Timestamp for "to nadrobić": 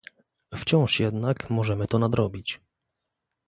1.87-2.61